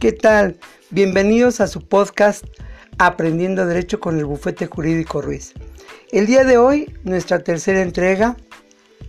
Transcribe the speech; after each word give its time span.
¿Qué 0.00 0.12
tal? 0.12 0.56
Bienvenidos 0.88 1.60
a 1.60 1.66
su 1.66 1.86
podcast 1.86 2.46
Aprendiendo 2.96 3.66
Derecho 3.66 4.00
con 4.00 4.16
el 4.16 4.24
Bufete 4.24 4.64
Jurídico 4.64 5.20
Ruiz. 5.20 5.52
El 6.10 6.24
día 6.24 6.42
de 6.42 6.56
hoy, 6.56 6.90
nuestra 7.04 7.40
tercera 7.40 7.82
entrega 7.82 8.34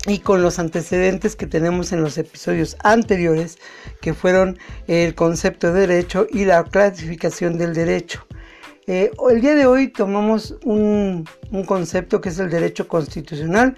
y 0.05 0.19
con 0.19 0.41
los 0.41 0.59
antecedentes 0.59 1.37
que 1.37 1.47
tenemos 1.47 1.93
en 1.93 2.01
los 2.01 2.17
episodios 2.17 2.75
anteriores, 2.83 3.57
que 4.01 4.13
fueron 4.13 4.59
el 4.87 5.15
concepto 5.15 5.71
de 5.71 5.87
derecho 5.87 6.27
y 6.29 6.43
la 6.43 6.61
clasificación 6.65 7.57
del 7.57 7.73
derecho. 7.73 8.27
Eh, 8.85 9.11
el 9.29 9.39
día 9.39 9.55
de 9.55 9.67
hoy 9.67 9.93
tomamos 9.93 10.57
un, 10.65 11.25
un 11.51 11.63
concepto 11.63 12.19
que 12.19 12.27
es 12.27 12.39
el 12.39 12.49
derecho 12.49 12.89
constitucional, 12.89 13.77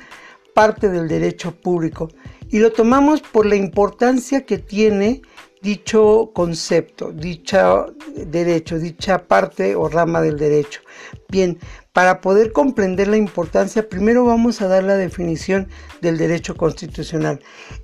parte 0.55 0.89
del 0.89 1.07
derecho 1.07 1.51
público, 1.51 2.09
y 2.49 2.57
lo 2.57 2.71
tomamos 2.71 3.21
por 3.21 3.45
la 3.45 3.55
importancia 3.55 4.47
que 4.47 4.57
tiene 4.57 5.21
dicho 5.63 6.31
concepto, 6.33 7.13
dicho 7.13 7.95
derecho, 8.15 8.77
dicha 8.77 9.17
parte 9.17 9.75
o 9.75 9.87
rama 9.87 10.21
del 10.21 10.37
derecho. 10.37 10.81
Bien, 11.29 11.57
para 11.93 12.21
poder 12.21 12.51
comprender 12.51 13.07
la 13.07 13.17
importancia, 13.17 13.87
primero 13.87 14.25
vamos 14.25 14.61
a 14.61 14.67
dar 14.67 14.83
la 14.83 14.97
definición 14.97 15.69
del 16.01 16.17
derecho 16.17 16.55
constitucional. 16.55 17.39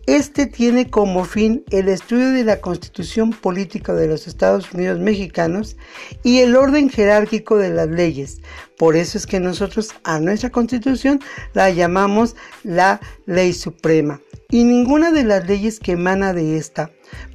Este 0.08 0.46
tiene 0.46 0.90
como 0.90 1.24
fin 1.24 1.64
el 1.72 1.88
estudio 1.88 2.32
de 2.32 2.44
la 2.44 2.60
constitución 2.60 3.32
política 3.32 3.94
de 3.94 4.08
los 4.08 4.28
Estados 4.28 4.74
Unidos 4.74 5.00
mexicanos 5.00 5.78
y 6.22 6.40
el 6.40 6.58
orden 6.58 6.90
jerárquico 6.90 7.58
de 7.58 7.70
las 7.70 7.88
leyes. 7.88 8.42
Por 8.78 8.98
eso 8.98 9.18
es 9.18 9.26
que 9.26 9.40
nosotros 9.40 9.92
a 10.04 10.20
nuestra 10.20 10.50
constitución 10.50 11.22
la 11.54 11.70
llamamos 11.70 12.36
la 12.64 13.00
ley 13.26 13.54
suprema. 13.54 14.20
Y 14.52 14.64
ninguna 14.64 15.12
de 15.12 15.24
las 15.24 15.48
leyes 15.48 15.80
que 15.80 15.92
emana 15.92 16.34
de 16.34 16.58
esta 16.58 16.90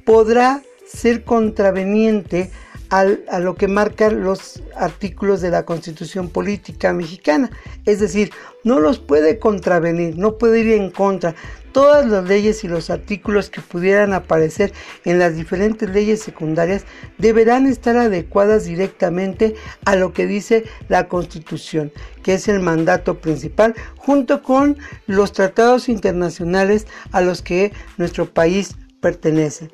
podrá 0.05 0.61
ser 0.85 1.23
contraveniente 1.23 2.51
a 2.89 3.39
lo 3.39 3.55
que 3.55 3.67
marcan 3.67 4.21
los 4.21 4.61
artículos 4.75 5.41
de 5.41 5.49
la 5.49 5.65
Constitución 5.65 6.29
Política 6.29 6.91
Mexicana. 6.93 7.49
Es 7.85 8.01
decir, 8.01 8.31
no 8.63 8.79
los 8.79 8.99
puede 8.99 9.39
contravenir, 9.39 10.17
no 10.17 10.37
puede 10.37 10.59
ir 10.59 10.73
en 10.73 10.91
contra. 10.91 11.35
Todas 11.75 12.05
las 12.05 12.23
leyes 12.23 12.63
y 12.63 12.69
los 12.69 12.89
artículos 12.89 13.49
que 13.49 13.59
pudieran 13.59 14.13
aparecer 14.13 14.71
en 15.03 15.19
las 15.19 15.35
diferentes 15.35 15.89
leyes 15.89 16.21
secundarias 16.21 16.85
deberán 17.17 17.65
estar 17.65 17.97
adecuadas 17.97 18.63
directamente 18.63 19.55
a 19.83 19.97
lo 19.97 20.13
que 20.13 20.25
dice 20.25 20.63
la 20.87 21.09
Constitución, 21.09 21.91
que 22.23 22.35
es 22.35 22.47
el 22.47 22.61
mandato 22.61 23.19
principal, 23.19 23.75
junto 23.97 24.41
con 24.41 24.77
los 25.05 25.33
tratados 25.33 25.89
internacionales 25.89 26.87
a 27.11 27.19
los 27.19 27.41
que 27.41 27.73
nuestro 27.97 28.33
país 28.33 28.77
pertenece. 29.01 29.69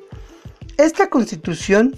Esta 0.78 1.08
constitución 1.08 1.94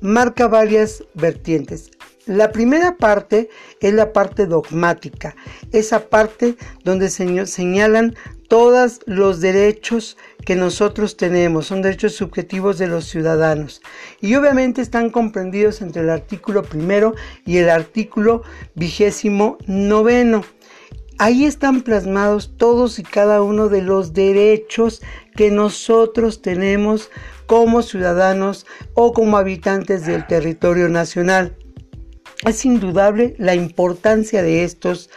marca 0.00 0.48
varias 0.48 1.04
vertientes. 1.14 1.92
La 2.26 2.52
primera 2.52 2.96
parte 2.96 3.50
es 3.80 3.92
la 3.92 4.14
parte 4.14 4.46
dogmática, 4.46 5.36
esa 5.72 6.08
parte 6.08 6.56
donde 6.82 7.10
se 7.10 7.46
señalan 7.46 8.14
todos 8.54 9.00
los 9.06 9.40
derechos 9.40 10.16
que 10.46 10.54
nosotros 10.54 11.16
tenemos, 11.16 11.66
son 11.66 11.82
derechos 11.82 12.14
subjetivos 12.14 12.78
de 12.78 12.86
los 12.86 13.04
ciudadanos 13.06 13.82
y 14.20 14.36
obviamente 14.36 14.80
están 14.80 15.10
comprendidos 15.10 15.82
entre 15.82 16.02
el 16.02 16.10
artículo 16.10 16.62
primero 16.62 17.16
y 17.44 17.56
el 17.56 17.68
artículo 17.68 18.44
vigésimo 18.76 19.58
noveno. 19.66 20.44
Ahí 21.18 21.46
están 21.46 21.82
plasmados 21.82 22.56
todos 22.56 23.00
y 23.00 23.02
cada 23.02 23.42
uno 23.42 23.68
de 23.68 23.82
los 23.82 24.12
derechos 24.12 25.02
que 25.34 25.50
nosotros 25.50 26.40
tenemos 26.40 27.10
como 27.46 27.82
ciudadanos 27.82 28.66
o 28.94 29.12
como 29.12 29.36
habitantes 29.36 30.06
del 30.06 30.28
territorio 30.28 30.88
nacional. 30.88 31.56
Es 32.44 32.66
indudable 32.66 33.34
la 33.38 33.54
importancia 33.54 34.42
de 34.42 34.64
estos, 34.64 35.08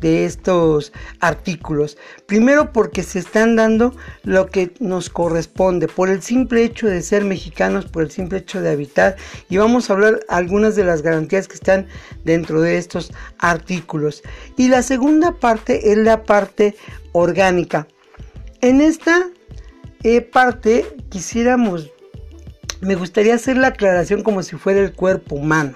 de 0.00 0.24
estos 0.24 0.92
artículos. 1.18 1.98
Primero 2.26 2.72
porque 2.72 3.02
se 3.02 3.18
están 3.18 3.56
dando 3.56 3.92
lo 4.22 4.46
que 4.46 4.72
nos 4.78 5.10
corresponde 5.10 5.88
por 5.88 6.08
el 6.08 6.22
simple 6.22 6.62
hecho 6.62 6.86
de 6.86 7.02
ser 7.02 7.24
mexicanos, 7.24 7.86
por 7.86 8.04
el 8.04 8.12
simple 8.12 8.38
hecho 8.38 8.60
de 8.60 8.70
habitar. 8.70 9.16
Y 9.48 9.56
vamos 9.56 9.90
a 9.90 9.94
hablar 9.94 10.20
algunas 10.28 10.76
de 10.76 10.84
las 10.84 11.02
garantías 11.02 11.48
que 11.48 11.54
están 11.54 11.88
dentro 12.24 12.60
de 12.60 12.78
estos 12.78 13.12
artículos. 13.38 14.22
Y 14.56 14.68
la 14.68 14.82
segunda 14.82 15.32
parte 15.32 15.90
es 15.90 15.98
la 15.98 16.22
parte 16.22 16.76
orgánica. 17.10 17.88
En 18.60 18.80
esta 18.80 19.28
eh, 20.04 20.20
parte 20.20 20.86
quisiéramos, 21.08 21.90
me 22.80 22.94
gustaría 22.94 23.34
hacer 23.34 23.56
la 23.56 23.68
aclaración 23.68 24.22
como 24.22 24.44
si 24.44 24.54
fuera 24.54 24.78
el 24.78 24.92
cuerpo 24.92 25.34
humano. 25.34 25.72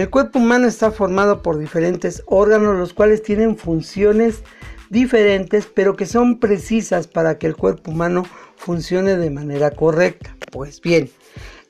El 0.00 0.08
cuerpo 0.08 0.38
humano 0.38 0.66
está 0.66 0.90
formado 0.90 1.42
por 1.42 1.58
diferentes 1.58 2.22
órganos, 2.24 2.78
los 2.78 2.94
cuales 2.94 3.22
tienen 3.22 3.58
funciones 3.58 4.42
diferentes, 4.88 5.66
pero 5.66 5.94
que 5.94 6.06
son 6.06 6.40
precisas 6.40 7.06
para 7.06 7.36
que 7.36 7.46
el 7.46 7.54
cuerpo 7.54 7.90
humano 7.90 8.24
funcione 8.56 9.18
de 9.18 9.28
manera 9.28 9.72
correcta. 9.72 10.34
Pues 10.50 10.80
bien, 10.80 11.10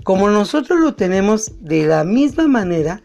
como 0.05 0.31
nosotros 0.31 0.79
lo 0.79 0.95
tenemos 0.95 1.55
de 1.59 1.87
la 1.87 2.05
misma 2.05 2.47
manera, 2.47 3.03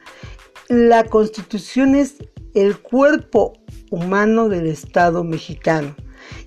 la 0.67 1.05
constitución 1.05 1.95
es 1.95 2.17
el 2.53 2.77
cuerpo 2.77 3.53
humano 3.89 4.47
del 4.47 4.67
Estado 4.67 5.23
mexicano. 5.23 5.95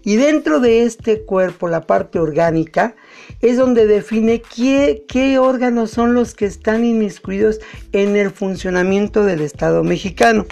Y 0.05 0.15
dentro 0.15 0.61
de 0.61 0.84
este 0.84 1.25
cuerpo, 1.25 1.67
la 1.67 1.81
parte 1.81 2.21
orgánica, 2.21 2.94
es 3.41 3.56
donde 3.56 3.87
define 3.87 4.43
qué, 4.43 5.38
órganos 5.38 5.91
son 5.91 6.15
los 6.15 6.34
que 6.34 6.47
están 6.47 6.84
inmiscuidos 6.84 7.60
en 7.93 8.16
el 8.16 8.31
funcionamiento 8.31 9.25
del 9.25 9.41
Estado 9.41 9.84
mexicano. 9.84 10.47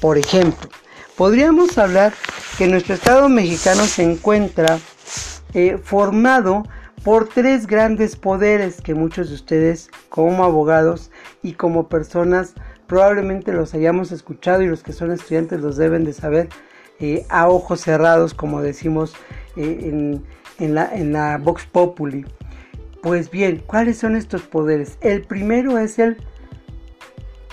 Por 0.00 0.18
ejemplo, 0.18 0.68
podríamos 1.16 1.78
hablar 1.78 2.12
que 2.58 2.66
nuestro 2.66 2.94
Estado 2.94 3.28
mexicano 3.28 3.84
se 3.84 4.02
encuentra 4.02 4.78
eh, 5.54 5.78
formado 5.82 6.64
por 7.04 7.28
tres 7.28 7.66
grandes 7.66 8.16
poderes 8.16 8.80
que 8.80 8.94
muchos 8.94 9.28
de 9.28 9.34
ustedes 9.36 9.90
como 10.08 10.44
abogados 10.44 11.10
y 11.42 11.54
como 11.54 11.88
personas 11.88 12.54
probablemente 12.86 13.52
los 13.52 13.72
hayamos 13.72 14.12
escuchado 14.12 14.62
y 14.62 14.66
los 14.66 14.82
que 14.82 14.92
son 14.92 15.12
estudiantes 15.12 15.60
los 15.60 15.76
deben 15.76 16.04
de 16.04 16.12
saber 16.12 16.48
eh, 16.98 17.24
a 17.30 17.48
ojos 17.48 17.80
cerrados, 17.80 18.34
como 18.34 18.60
decimos 18.60 19.14
eh, 19.56 19.78
en, 19.84 20.24
la, 20.68 20.90
en 20.94 21.12
la 21.12 21.38
Vox 21.38 21.66
Populi. 21.66 22.24
Pues 23.02 23.30
bien, 23.30 23.62
¿cuáles 23.66 23.98
son 23.98 24.14
estos 24.14 24.42
poderes? 24.42 24.98
El 25.00 25.22
primero 25.22 25.78
es 25.78 25.98
el 25.98 26.18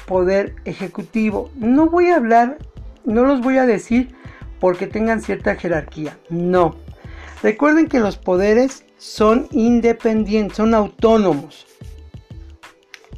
poder 0.05 0.55
ejecutivo. 0.65 1.49
No 1.55 1.89
voy 1.89 2.07
a 2.07 2.17
hablar, 2.17 2.57
no 3.05 3.25
los 3.25 3.41
voy 3.41 3.57
a 3.57 3.65
decir 3.65 4.13
porque 4.59 4.87
tengan 4.87 5.21
cierta 5.21 5.55
jerarquía. 5.55 6.17
No. 6.29 6.75
Recuerden 7.43 7.87
que 7.87 7.99
los 7.99 8.17
poderes 8.17 8.83
son 8.97 9.47
independientes, 9.51 10.57
son 10.57 10.73
autónomos. 10.73 11.67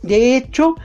De 0.02 0.36
hecho, 0.36 0.76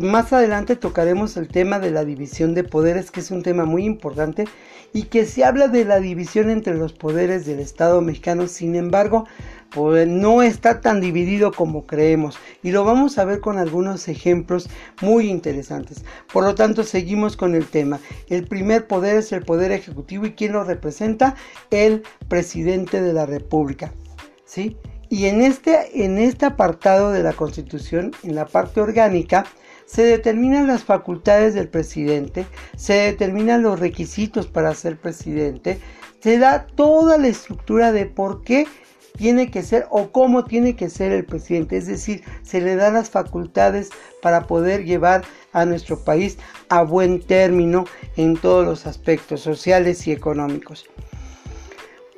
más 0.00 0.32
adelante 0.32 0.76
tocaremos 0.76 1.36
el 1.36 1.48
tema 1.48 1.78
de 1.78 1.90
la 1.90 2.04
división 2.04 2.54
de 2.54 2.64
poderes, 2.64 3.10
que 3.10 3.20
es 3.20 3.30
un 3.30 3.42
tema 3.42 3.64
muy 3.64 3.84
importante 3.84 4.44
y 4.92 5.04
que 5.04 5.24
se 5.24 5.44
habla 5.44 5.68
de 5.68 5.84
la 5.84 6.00
división 6.00 6.50
entre 6.50 6.74
los 6.74 6.92
poderes 6.92 7.46
del 7.46 7.60
Estado 7.60 8.00
mexicano, 8.00 8.46
sin 8.46 8.74
embargo, 8.74 9.26
pues, 9.70 10.06
no 10.06 10.42
está 10.42 10.80
tan 10.80 11.00
dividido 11.00 11.52
como 11.52 11.86
creemos 11.86 12.38
y 12.62 12.72
lo 12.72 12.84
vamos 12.84 13.18
a 13.18 13.24
ver 13.24 13.40
con 13.40 13.58
algunos 13.58 14.08
ejemplos 14.08 14.68
muy 15.00 15.30
interesantes. 15.30 16.04
Por 16.32 16.44
lo 16.44 16.54
tanto, 16.54 16.84
seguimos 16.84 17.36
con 17.36 17.54
el 17.54 17.66
tema. 17.66 18.00
El 18.28 18.46
primer 18.46 18.86
poder 18.86 19.16
es 19.16 19.32
el 19.32 19.44
poder 19.44 19.72
ejecutivo 19.72 20.26
y 20.26 20.32
¿quién 20.32 20.52
lo 20.52 20.64
representa? 20.64 21.36
El 21.70 22.02
presidente 22.28 23.00
de 23.00 23.12
la 23.12 23.26
República. 23.26 23.92
¿Sí? 24.44 24.76
Y 25.12 25.26
en 25.26 25.42
este, 25.42 26.06
en 26.06 26.16
este 26.16 26.46
apartado 26.46 27.12
de 27.12 27.22
la 27.22 27.34
Constitución, 27.34 28.12
en 28.22 28.34
la 28.34 28.46
parte 28.46 28.80
orgánica, 28.80 29.44
se 29.84 30.04
determinan 30.04 30.66
las 30.66 30.84
facultades 30.84 31.52
del 31.52 31.68
presidente, 31.68 32.46
se 32.78 32.94
determinan 32.94 33.60
los 33.60 33.78
requisitos 33.78 34.46
para 34.46 34.74
ser 34.74 34.96
presidente, 34.96 35.78
se 36.22 36.38
da 36.38 36.66
toda 36.66 37.18
la 37.18 37.28
estructura 37.28 37.92
de 37.92 38.06
por 38.06 38.42
qué 38.42 38.66
tiene 39.18 39.50
que 39.50 39.62
ser 39.62 39.86
o 39.90 40.10
cómo 40.10 40.46
tiene 40.46 40.76
que 40.76 40.88
ser 40.88 41.12
el 41.12 41.26
presidente. 41.26 41.76
Es 41.76 41.88
decir, 41.88 42.22
se 42.42 42.62
le 42.62 42.74
dan 42.76 42.94
las 42.94 43.10
facultades 43.10 43.90
para 44.22 44.46
poder 44.46 44.86
llevar 44.86 45.24
a 45.52 45.66
nuestro 45.66 46.02
país 46.02 46.38
a 46.70 46.84
buen 46.84 47.20
término 47.20 47.84
en 48.16 48.38
todos 48.38 48.64
los 48.64 48.86
aspectos 48.86 49.42
sociales 49.42 50.06
y 50.06 50.12
económicos. 50.12 50.86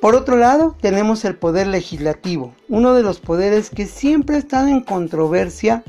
Por 0.05 0.13
otro 0.13 0.37
lado, 0.37 0.75
tenemos 0.79 1.25
el 1.25 1.35
poder 1.35 1.65
legislativo, 1.65 2.53
uno 2.69 2.93
de 2.93 3.01
los 3.01 3.19
poderes 3.19 3.71
que 3.71 3.87
siempre 3.87 4.35
ha 4.35 4.37
estado 4.37 4.67
en 4.67 4.81
controversia 4.81 5.83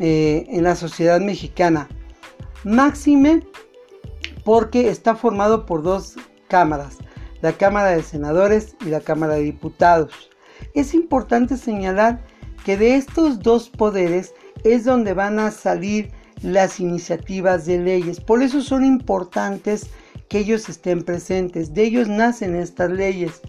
eh, 0.00 0.46
en 0.48 0.64
la 0.64 0.74
sociedad 0.74 1.20
mexicana. 1.20 1.86
Máxime 2.64 3.46
porque 4.42 4.90
está 4.90 5.14
formado 5.14 5.64
por 5.64 5.84
dos 5.84 6.16
cámaras, 6.48 6.96
la 7.40 7.52
Cámara 7.52 7.90
de 7.90 8.02
Senadores 8.02 8.74
y 8.84 8.86
la 8.86 8.98
Cámara 8.98 9.34
de 9.34 9.42
Diputados. 9.42 10.28
Es 10.74 10.92
importante 10.92 11.56
señalar 11.56 12.24
que 12.64 12.76
de 12.76 12.96
estos 12.96 13.38
dos 13.38 13.70
poderes 13.70 14.34
es 14.64 14.84
donde 14.84 15.14
van 15.14 15.38
a 15.38 15.52
salir 15.52 16.10
las 16.42 16.80
iniciativas 16.80 17.64
de 17.64 17.78
leyes. 17.78 18.18
Por 18.18 18.42
eso 18.42 18.60
son 18.60 18.84
importantes 18.84 19.86
que 20.28 20.38
ellos 20.38 20.68
estén 20.68 21.02
presentes. 21.02 21.74
De 21.74 21.84
ellos 21.84 22.08
nacen 22.08 22.54
estas 22.54 22.90
leyes. 22.90 23.40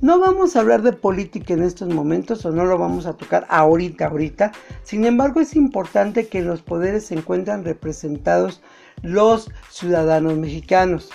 No 0.00 0.20
vamos 0.20 0.56
a 0.56 0.60
hablar 0.60 0.82
de 0.82 0.92
política 0.92 1.54
en 1.54 1.62
estos 1.62 1.88
momentos 1.88 2.44
o 2.44 2.50
no 2.50 2.66
lo 2.66 2.76
vamos 2.76 3.06
a 3.06 3.14
tocar 3.14 3.46
ahorita, 3.48 4.08
ahorita. 4.08 4.52
Sin 4.82 5.06
embargo, 5.06 5.40
es 5.40 5.56
importante 5.56 6.28
que 6.28 6.42
los 6.42 6.60
poderes 6.60 7.06
se 7.06 7.14
encuentran 7.14 7.64
representados 7.64 8.60
los 9.02 9.50
ciudadanos 9.70 10.36
mexicanos. 10.36 11.10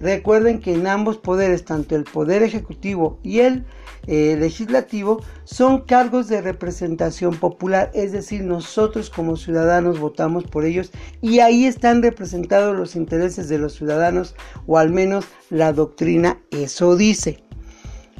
Recuerden 0.00 0.60
que 0.60 0.74
en 0.74 0.86
ambos 0.86 1.18
poderes, 1.18 1.64
tanto 1.64 1.96
el 1.96 2.04
poder 2.04 2.42
ejecutivo 2.42 3.18
y 3.22 3.40
el 3.40 3.64
eh, 4.06 4.36
legislativo, 4.38 5.22
son 5.44 5.82
cargos 5.82 6.28
de 6.28 6.40
representación 6.40 7.36
popular, 7.36 7.90
es 7.94 8.12
decir, 8.12 8.42
nosotros 8.42 9.10
como 9.10 9.36
ciudadanos 9.36 9.98
votamos 9.98 10.44
por 10.44 10.64
ellos 10.64 10.92
y 11.20 11.40
ahí 11.40 11.64
están 11.64 12.02
representados 12.02 12.76
los 12.76 12.96
intereses 12.96 13.48
de 13.48 13.58
los 13.58 13.74
ciudadanos 13.74 14.34
o 14.66 14.78
al 14.78 14.90
menos 14.90 15.26
la 15.50 15.72
doctrina 15.72 16.40
eso 16.50 16.96
dice. 16.96 17.42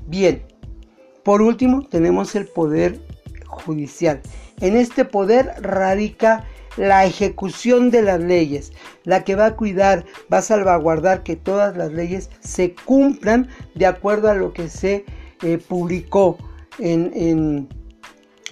Bien, 0.07 0.43
por 1.23 1.43
último 1.43 1.87
tenemos 1.87 2.35
el 2.35 2.47
poder 2.47 3.01
judicial. 3.47 4.21
En 4.61 4.77
este 4.77 5.05
poder 5.05 5.53
radica 5.61 6.45
la 6.79 7.05
ejecución 7.05 7.91
de 7.91 8.03
las 8.03 8.21
leyes, 8.21 8.73
la 9.05 9.25
que 9.25 9.35
va 9.35 9.47
a 9.47 9.57
cuidar, 9.57 10.07
va 10.33 10.39
a 10.39 10.43
salvaguardar 10.43 11.25
que 11.25 11.37
todas 11.37 11.77
las 11.77 11.93
leyes 11.93 12.31
se 12.41 12.75
cumplan 12.75 13.49
de 13.75 13.87
acuerdo 13.87 14.31
a 14.31 14.35
lo 14.35 14.53
que 14.53 14.69
se 14.69 15.05
eh, 15.43 15.59
publicó 15.59 16.39
en, 16.79 17.69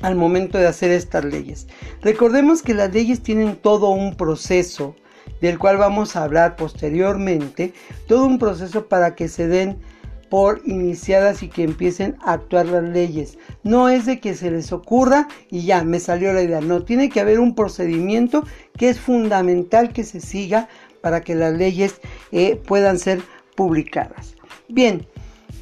al 0.03 0.17
momento 0.17 0.59
de 0.59 0.67
hacer 0.67 0.91
estas 0.91 1.25
leyes. 1.25 1.69
Recordemos 2.03 2.63
que 2.63 2.75
las 2.75 2.93
leyes 2.93 3.23
tienen 3.23 3.57
todo 3.57 3.91
un 3.91 4.17
proceso 4.17 4.97
del 5.41 5.59
cual 5.59 5.77
vamos 5.77 6.17
a 6.17 6.25
hablar 6.25 6.57
posteriormente, 6.57 7.73
todo 8.09 8.27
un 8.27 8.39
proceso 8.39 8.89
para 8.89 9.15
que 9.15 9.29
se 9.29 9.47
den 9.47 9.79
por 10.29 10.61
iniciadas 10.65 11.43
y 11.43 11.49
que 11.49 11.63
empiecen 11.63 12.17
a 12.23 12.35
actuar 12.35 12.67
las 12.67 12.85
leyes. 12.85 13.39
No 13.63 13.89
es 13.89 14.07
de 14.07 14.21
que 14.21 14.35
se 14.35 14.51
les 14.51 14.73
ocurra 14.73 15.29
y 15.51 15.63
ya 15.63 15.85
me 15.85 16.01
salió 16.01 16.33
la 16.33 16.43
idea. 16.43 16.61
No, 16.61 16.83
tiene 16.83 17.09
que 17.09 17.21
haber 17.21 17.41
un 17.41 17.55
procedimiento 17.55 18.45
que 18.77 18.89
es 18.89 19.01
fundamental 19.01 19.93
que 19.93 20.05
se 20.05 20.21
siga 20.21 20.69
para 21.01 21.21
que 21.21 21.35
las 21.35 21.55
leyes 21.55 22.01
eh, 22.33 22.57
puedan 22.57 22.99
ser 22.99 23.23
publicadas. 23.55 24.35
Bien, 24.69 25.07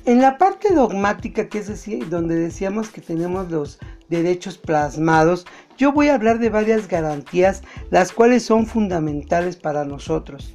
en 0.07 0.21
la 0.21 0.37
parte 0.37 0.75
dogmática, 0.75 1.49
que 1.49 1.59
es 1.59 1.69
decir, 1.69 2.09
donde 2.09 2.35
decíamos 2.35 2.91
que 2.91 3.01
tenemos 3.01 3.51
los 3.51 3.79
derechos 4.09 4.59
plasmados, 4.59 5.47
yo 5.79 5.93
voy 5.93 6.09
a 6.09 6.15
hablar 6.15 6.39
de 6.39 6.51
varias 6.51 6.89
garantías, 6.89 7.63
las 7.91 8.13
cuales 8.13 8.43
son 8.43 8.67
fundamentales 8.67 9.57
para 9.57 9.85
nosotros. 9.85 10.55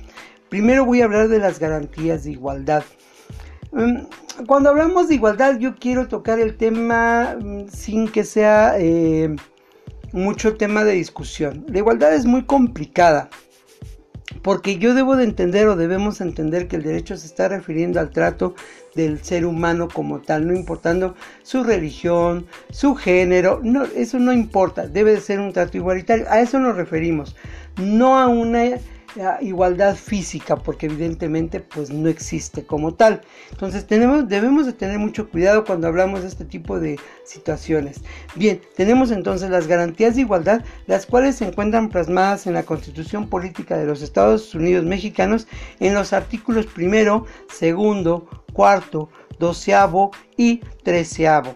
Primero 0.49 0.85
voy 0.85 1.01
a 1.01 1.05
hablar 1.05 1.27
de 1.27 1.39
las 1.39 1.59
garantías 1.59 2.23
de 2.23 2.31
igualdad. 2.31 2.83
Mm, 3.71 4.45
cuando 4.47 4.69
hablamos 4.69 5.07
de 5.07 5.15
igualdad, 5.15 5.59
yo 5.59 5.75
quiero 5.75 6.07
tocar 6.07 6.39
el 6.39 6.57
tema 6.57 7.35
mm, 7.39 7.67
sin 7.67 8.07
que 8.07 8.23
sea 8.23 8.75
eh, 8.79 9.35
mucho 10.11 10.57
tema 10.57 10.83
de 10.83 10.93
discusión. 10.93 11.65
La 11.67 11.79
igualdad 11.79 12.13
es 12.13 12.25
muy 12.25 12.43
complicada. 12.45 13.29
Porque 14.43 14.77
yo 14.77 14.93
debo 14.93 15.15
de 15.15 15.23
entender 15.23 15.67
o 15.67 15.75
debemos 15.75 16.21
entender 16.21 16.67
que 16.67 16.75
el 16.75 16.83
derecho 16.83 17.17
se 17.17 17.25
está 17.25 17.47
refiriendo 17.47 17.99
al 17.99 18.11
trato 18.11 18.53
del 18.95 19.23
ser 19.23 19.45
humano 19.45 19.87
como 19.91 20.19
tal, 20.19 20.47
no 20.47 20.55
importando 20.55 21.15
su 21.41 21.63
religión, 21.63 22.45
su 22.69 22.95
género, 22.95 23.61
eso 23.95 24.19
no 24.19 24.31
importa, 24.31 24.87
debe 24.87 25.13
de 25.13 25.21
ser 25.21 25.39
un 25.39 25.51
trato 25.51 25.77
igualitario, 25.77 26.25
a 26.29 26.41
eso 26.41 26.59
nos 26.59 26.75
referimos, 26.75 27.35
no 27.77 28.17
a 28.17 28.27
una 28.27 28.65
igualdad 29.41 29.95
física 29.95 30.55
porque 30.55 30.85
evidentemente 30.85 31.59
pues 31.59 31.89
no 31.89 32.09
existe 32.09 32.65
como 32.65 32.93
tal. 32.93 33.21
Entonces 33.51 33.85
tenemos 33.87 34.27
debemos 34.27 34.65
de 34.65 34.73
tener 34.73 34.99
mucho 34.99 35.29
cuidado 35.29 35.65
cuando 35.65 35.87
hablamos 35.87 36.21
de 36.21 36.27
este 36.27 36.45
tipo 36.45 36.79
de 36.79 36.99
situaciones. 37.25 38.01
Bien 38.35 38.61
tenemos 38.75 39.11
entonces 39.11 39.49
las 39.49 39.67
garantías 39.67 40.15
de 40.15 40.21
igualdad 40.21 40.63
las 40.87 41.05
cuales 41.05 41.35
se 41.35 41.45
encuentran 41.45 41.89
plasmadas 41.89 42.47
en 42.47 42.53
la 42.53 42.63
constitución 42.63 43.29
política 43.29 43.77
de 43.77 43.85
los 43.85 44.01
Estados 44.01 44.53
Unidos 44.55 44.85
mexicanos 44.85 45.47
en 45.79 45.93
los 45.93 46.13
artículos 46.13 46.65
primero 46.65 47.25
segundo 47.51 48.27
cuarto 48.53 49.09
doceavo 49.39 50.11
y 50.37 50.57
treceavo. 50.83 51.55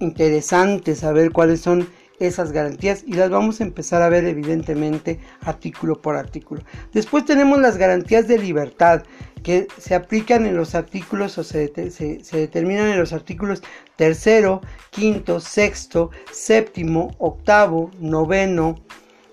Interesante 0.00 0.96
saber 0.96 1.30
cuáles 1.30 1.60
son 1.60 1.86
esas 2.26 2.52
garantías 2.52 3.02
y 3.06 3.14
las 3.14 3.30
vamos 3.30 3.60
a 3.60 3.64
empezar 3.64 4.02
a 4.02 4.08
ver 4.08 4.24
evidentemente 4.24 5.20
artículo 5.40 6.00
por 6.00 6.16
artículo. 6.16 6.62
Después 6.92 7.24
tenemos 7.24 7.58
las 7.60 7.76
garantías 7.76 8.28
de 8.28 8.38
libertad 8.38 9.02
que 9.42 9.66
se 9.76 9.94
aplican 9.94 10.46
en 10.46 10.56
los 10.56 10.74
artículos 10.74 11.36
o 11.38 11.44
se, 11.44 11.68
determinan 12.32 12.88
en 12.88 12.98
los 12.98 13.12
artículos 13.12 13.62
tercero, 13.96 14.60
quinto, 14.90 15.40
sexto, 15.40 16.10
séptimo, 16.30 17.14
octavo, 17.18 17.90
noveno, 17.98 18.76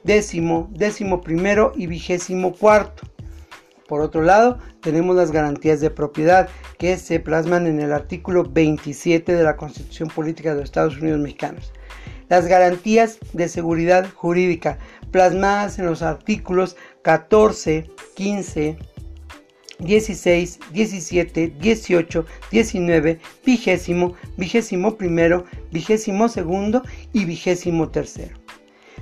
décimo, 0.04 0.68
décimo 0.72 1.22
primero 1.22 1.74
y 1.76 1.88
vigésimo 1.88 2.54
cuarto. 2.54 3.04
Por 3.88 4.02
otro 4.02 4.22
lado, 4.22 4.60
tenemos 4.82 5.16
las 5.16 5.32
garantías 5.32 5.80
de 5.80 5.90
propiedad 5.90 6.50
que 6.78 6.98
se 6.98 7.20
plasman 7.20 7.68
en 7.68 7.80
el 7.80 7.92
artículo 7.92 8.44
27 8.44 9.34
de 9.34 9.44
la 9.44 9.58
Constitución 9.58 10.10
Política 10.10 10.52
de 10.52 10.56
los 10.58 10.66
Estados 10.66 10.98
Unidos 10.98 11.20
Mexicanos 11.20 11.72
las 12.30 12.48
garantías 12.48 13.18
de 13.34 13.50
seguridad 13.50 14.08
jurídica 14.14 14.78
plasmadas 15.12 15.80
en 15.80 15.88
los 15.88 16.02
artículos 16.02 16.78
14, 17.02 17.90
15, 18.16 18.78
16, 19.80 20.60
17, 20.72 21.54
18, 21.60 22.26
19, 22.52 23.20
vigésimo, 23.46 24.14
vigésimo 24.38 24.96
primero, 24.96 25.46
vigésimo 25.72 26.30
segundo 26.30 26.84
y 27.14 27.26
vigésimo 27.26 27.90
tercero. 27.90 28.38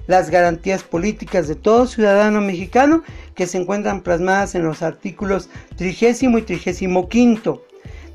Las 0.06 0.30
garantías 0.30 0.84
políticas 0.84 1.50
de 1.50 1.56
todo 1.56 1.86
ciudadano 1.86 2.40
mexicano 2.40 3.04
que 3.36 3.48
se 3.48 3.58
encuentran 3.58 4.02
plasmadas 4.02 4.56
en 4.56 4.64
los 4.64 4.82
artículos 4.82 5.50
trigésimo 5.76 6.38
y 6.38 6.44
trigésimo 6.44 7.10
quinto. 7.10 7.66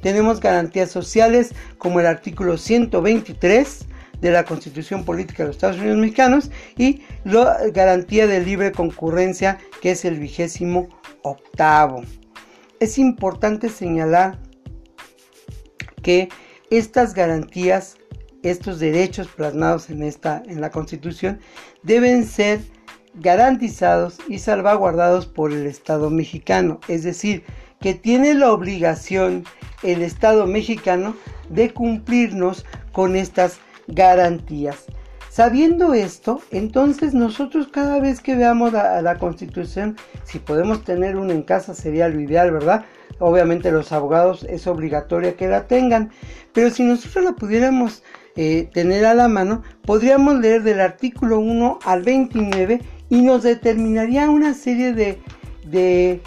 Tenemos 0.01 0.41
garantías 0.41 0.91
sociales 0.91 1.55
como 1.77 2.01
el 2.01 2.07
artículo 2.07 2.57
123, 2.57 3.87
de 4.23 4.31
la 4.31 4.45
Constitución 4.45 5.05
Política 5.05 5.43
de 5.43 5.49
los 5.49 5.57
Estados 5.57 5.79
Unidos 5.79 5.99
Mexicanos 5.99 6.51
y 6.79 7.03
la 7.25 7.59
garantía 7.75 8.27
de 8.27 8.41
libre 8.41 8.71
concurrencia 8.73 9.59
que 9.83 9.91
es 9.91 10.05
el 10.05 10.19
vigésimo 10.19 10.89
octavo. 11.23 12.03
Es 12.79 12.99
importante 12.99 13.69
señalar 13.69 14.39
que 16.03 16.29
estas 16.71 17.15
garantías, 17.15 17.97
estos 18.45 18.79
derechos 18.79 19.27
plasmados 19.27 19.91
en, 19.91 20.05
esta, 20.05 20.43
en 20.47 20.61
la 20.61 20.71
Constitución 20.71 21.41
deben 21.83 22.25
ser 22.25 22.61
garantizados 23.15 24.19
y 24.29 24.39
salvaguardados 24.39 25.27
por 25.27 25.53
el 25.53 25.67
Estado 25.67 26.11
mexicano, 26.11 26.81
es 26.89 27.03
decir, 27.03 27.43
que 27.81 27.95
tiene 27.95 28.35
la 28.35 28.53
obligación 28.53 29.45
el 29.83 30.03
Estado 30.03 30.47
mexicano 30.47 31.17
de 31.49 31.75
cumplirnos 31.75 32.65
con 32.93 33.17
estas 33.17 33.55
garantías. 33.55 33.72
Sabiendo 35.33 35.95
esto, 35.95 36.43
entonces 36.51 37.15
nosotros 37.15 37.69
cada 37.69 38.01
vez 38.01 38.21
que 38.21 38.35
veamos 38.35 38.75
a, 38.75 39.01
la 39.01 39.19
constitución, 39.19 39.97
si 40.25 40.39
podemos 40.39 40.85
tener 40.85 41.17
una 41.17 41.33
en 41.33 41.43
casa 41.43 41.73
sería 41.73 42.09
lo 42.09 42.21
ideal, 42.21 42.51
¿verdad? 42.51 42.85
Obviamente 43.19 43.71
los 43.71 43.93
abogados 43.93 44.45
es 44.45 44.67
obligatorio 44.67 45.35
que 45.37 45.49
la 45.49 45.67
tengan, 45.67 46.11
pero 46.53 46.69
si 46.69 46.83
nosotros 46.83 47.25
la 47.25 47.33
pudiéramos 47.33 48.03
eh, 48.37 48.69
tener 48.75 49.07
a 49.07 49.15
la 49.15 49.27
mano, 49.29 49.63
podríamos 49.87 50.39
leer 50.39 50.65
del 50.65 50.81
artículo 50.81 51.39
1 51.39 51.79
al 51.83 52.03
29 52.03 52.83
y 53.09 53.23
nos 53.23 53.43
determinaría 53.43 54.29
una 54.29 54.53
serie 54.53 54.93
de, 54.93 55.19
de 55.65 56.21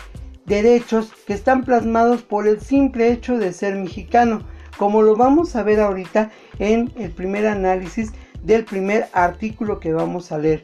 derechos 0.48 1.12
que 1.28 1.34
están 1.34 1.64
plasmados 1.64 2.24
por 2.24 2.48
el 2.48 2.60
simple 2.60 3.12
hecho 3.12 3.38
de 3.38 3.54
ser 3.54 3.76
mexicano 3.76 4.55
como 4.78 5.02
lo 5.02 5.16
vamos 5.16 5.56
a 5.56 5.64
ver 5.64 5.80
ahorita 5.80 6.32
en 6.60 6.92
el 6.98 7.12
primer 7.12 7.48
análisis 7.48 8.12
del 8.44 8.66
primer 8.66 9.08
artículo 9.14 9.80
que 9.80 9.94
vamos 9.94 10.32
a 10.32 10.38
leer. 10.38 10.64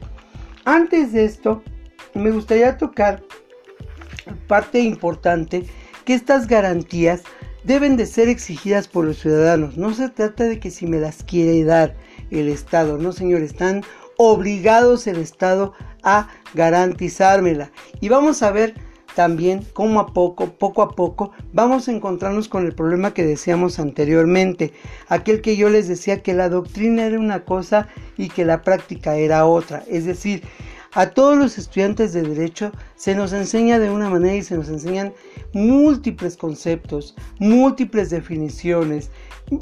Antes 0.64 1.12
de 1.12 1.24
esto, 1.24 1.62
me 2.14 2.30
gustaría 2.30 2.76
tocar 2.78 3.22
parte 4.46 4.80
importante 4.80 5.64
que 6.04 6.14
estas 6.14 6.46
garantías 6.46 7.22
deben 7.64 7.96
de 7.96 8.06
ser 8.06 8.28
exigidas 8.28 8.88
por 8.88 9.04
los 9.04 9.18
ciudadanos. 9.18 9.76
No 9.76 9.94
se 9.94 10.08
trata 10.08 10.44
de 10.44 10.60
que 10.60 10.70
si 10.70 10.86
me 10.86 10.98
las 10.98 11.22
quiere 11.22 11.64
dar 11.64 11.94
el 12.30 12.48
Estado, 12.48 12.98
no 12.98 13.12
señor, 13.12 13.42
están 13.42 13.82
obligados 14.16 15.06
el 15.06 15.18
Estado 15.18 15.72
a 16.02 16.28
garantizármela. 16.54 17.70
Y 18.00 18.08
vamos 18.08 18.42
a 18.42 18.50
ver 18.50 18.74
también 19.14 19.64
como 19.72 20.00
a 20.00 20.06
poco, 20.12 20.50
poco 20.52 20.82
a 20.82 20.90
poco, 20.90 21.32
vamos 21.52 21.88
a 21.88 21.92
encontrarnos 21.92 22.48
con 22.48 22.66
el 22.66 22.74
problema 22.74 23.14
que 23.14 23.24
decíamos 23.24 23.78
anteriormente, 23.78 24.72
aquel 25.08 25.40
que 25.40 25.56
yo 25.56 25.68
les 25.68 25.88
decía 25.88 26.22
que 26.22 26.34
la 26.34 26.48
doctrina 26.48 27.04
era 27.04 27.18
una 27.18 27.44
cosa 27.44 27.88
y 28.16 28.28
que 28.28 28.44
la 28.44 28.62
práctica 28.62 29.16
era 29.16 29.46
otra, 29.46 29.84
es 29.88 30.04
decir, 30.04 30.42
a 30.94 31.06
todos 31.08 31.38
los 31.38 31.56
estudiantes 31.56 32.12
de 32.12 32.20
derecho 32.20 32.70
se 32.96 33.14
nos 33.14 33.32
enseña 33.32 33.78
de 33.78 33.90
una 33.90 34.10
manera 34.10 34.34
y 34.34 34.42
se 34.42 34.56
nos 34.56 34.68
enseñan 34.68 35.14
múltiples 35.54 36.36
conceptos, 36.36 37.16
múltiples 37.38 38.10
definiciones, 38.10 39.10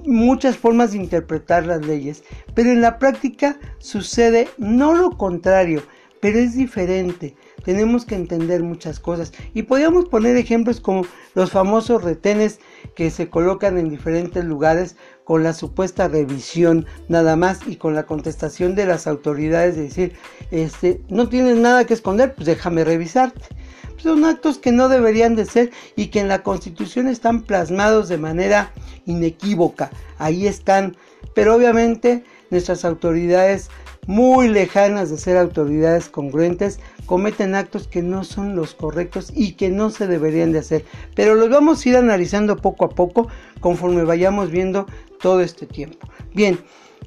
muchas 0.07 0.57
formas 0.57 0.90
de 0.90 0.99
interpretar 0.99 1.66
las 1.66 1.87
leyes, 1.87 2.25
pero 2.54 2.71
en 2.71 2.80
la 2.80 2.99
práctica 2.99 3.61
sucede 3.78 4.49
no 4.59 4.92
lo 4.92 5.16
contrario, 5.16 5.85
pero 6.21 6.38
es 6.38 6.57
diferente. 6.57 7.37
Tenemos 7.64 8.05
que 8.05 8.14
entender 8.14 8.62
muchas 8.62 9.00
cosas 9.00 9.33
y 9.55 9.62
podríamos 9.62 10.07
poner 10.07 10.37
ejemplos 10.37 10.81
como 10.81 11.07
los 11.35 11.50
famosos 11.50 12.02
retenes 12.02 12.61
que 12.95 13.11
se 13.11 13.29
colocan 13.29 13.79
en 13.79 13.90
diferentes 13.90 14.45
lugares 14.45 14.97
con 15.25 15.45
la 15.45 15.52
supuesta 15.52 16.09
revisión 16.09 16.87
nada 17.09 17.37
más 17.37 17.61
y 17.67 17.76
con 17.76 17.95
la 17.95 18.05
contestación 18.05 18.75
de 18.75 18.87
las 18.87 19.07
autoridades 19.07 19.76
de 19.76 19.83
decir, 19.83 20.12
este, 20.50 21.00
no 21.09 21.29
tienes 21.29 21.57
nada 21.57 21.85
que 21.85 21.95
esconder, 21.95 22.35
pues 22.35 22.47
déjame 22.47 22.85
revisarte. 22.85 23.43
Pues 23.90 24.02
son 24.02 24.25
actos 24.25 24.59
que 24.59 24.73
no 24.73 24.88
deberían 24.88 25.37
de 25.37 25.45
ser 25.45 25.71
y 25.95 26.07
que 26.07 26.21
en 26.21 26.29
la 26.29 26.43
Constitución 26.43 27.07
están 27.07 27.43
plasmados 27.43 28.09
de 28.09 28.19
manera 28.19 28.73
inequívoca. 29.07 29.90
Ahí 30.19 30.47
están, 30.47 30.97
pero 31.35 31.55
obviamente 31.55 32.25
nuestras 32.50 32.85
autoridades 32.85 33.71
muy 34.07 34.49
lejanas 34.49 35.11
de 35.11 35.19
ser 35.19 35.37
autoridades 35.37 36.09
congruentes, 36.09 36.80
cometen 37.07 37.54
actos 37.54 37.87
que 37.87 38.02
no 38.02 38.25
son 38.25 38.57
los 38.57 38.75
correctos 38.75 39.33
y 39.35 39.52
que 39.52 39.69
no 39.69 39.90
se 39.90 40.07
deberían 40.07 40.52
de 40.52 40.61
hacer. 40.61 40.85
Pero 41.14 41.35
los 41.35 41.50
vamos 41.50 41.85
a 41.85 41.88
ir 41.88 41.97
analizando 41.97 42.57
poco 42.57 42.87
a 42.87 42.90
poco 42.90 43.28
conforme 43.61 44.04
vayamos 44.04 44.50
viendo 44.50 44.87
todo 45.21 45.40
este 45.40 45.66
tiempo. 45.66 46.09
Bien, 46.35 46.59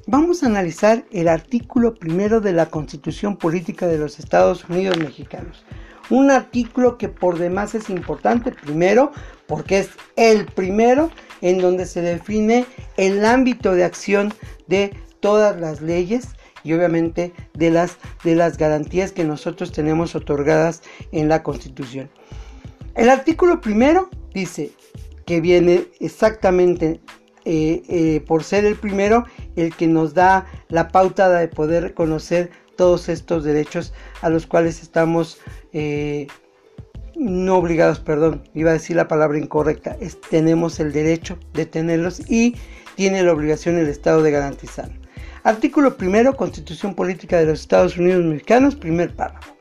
vamos 0.06 0.42
a 0.42 0.46
analizar 0.46 1.04
el 1.10 1.28
artículo 1.28 1.94
primero 1.94 2.40
de 2.40 2.52
la 2.52 2.66
Constitución 2.66 3.36
Política 3.36 3.86
de 3.86 3.98
los 3.98 4.18
Estados 4.18 4.64
Unidos 4.68 4.98
Mexicanos. 4.98 5.64
Un 6.10 6.30
artículo 6.30 6.98
que 6.98 7.08
por 7.08 7.38
demás 7.38 7.74
es 7.74 7.88
importante, 7.88 8.52
primero, 8.52 9.12
porque 9.46 9.78
es 9.78 9.88
el 10.16 10.44
primero 10.44 11.10
en 11.40 11.58
donde 11.58 11.86
se 11.86 12.02
define 12.02 12.66
el 12.96 13.24
ámbito 13.24 13.74
de 13.74 13.84
acción 13.84 14.32
de 14.66 14.94
todas 15.24 15.58
las 15.58 15.80
leyes 15.80 16.26
y 16.64 16.74
obviamente 16.74 17.32
de 17.54 17.70
las, 17.70 17.96
de 18.24 18.34
las 18.34 18.58
garantías 18.58 19.10
que 19.10 19.24
nosotros 19.24 19.72
tenemos 19.72 20.14
otorgadas 20.14 20.82
en 21.12 21.30
la 21.30 21.42
Constitución. 21.42 22.10
El 22.94 23.08
artículo 23.08 23.62
primero 23.62 24.10
dice 24.34 24.72
que 25.24 25.40
viene 25.40 25.86
exactamente 25.98 27.00
eh, 27.46 27.82
eh, 27.88 28.22
por 28.26 28.44
ser 28.44 28.66
el 28.66 28.76
primero 28.76 29.24
el 29.56 29.74
que 29.74 29.86
nos 29.86 30.12
da 30.12 30.44
la 30.68 30.88
pauta 30.88 31.30
de 31.30 31.48
poder 31.48 31.94
conocer 31.94 32.50
todos 32.76 33.08
estos 33.08 33.44
derechos 33.44 33.94
a 34.20 34.28
los 34.28 34.46
cuales 34.46 34.82
estamos 34.82 35.38
eh, 35.72 36.26
no 37.16 37.56
obligados, 37.56 37.98
perdón, 37.98 38.42
iba 38.52 38.72
a 38.72 38.74
decir 38.74 38.96
la 38.96 39.08
palabra 39.08 39.38
incorrecta, 39.38 39.96
tenemos 40.28 40.80
el 40.80 40.92
derecho 40.92 41.38
de 41.54 41.64
tenerlos 41.64 42.20
y 42.30 42.56
tiene 42.94 43.22
la 43.22 43.32
obligación 43.32 43.78
el 43.78 43.88
Estado 43.88 44.22
de 44.22 44.30
garantizar. 44.30 45.03
Artículo 45.44 45.98
primero, 45.98 46.38
Constitución 46.38 46.94
Política 46.94 47.36
de 47.36 47.44
los 47.44 47.60
Estados 47.60 47.98
Unidos 47.98 48.24
Mexicanos, 48.24 48.76
primer 48.76 49.14
párrafo. 49.14 49.54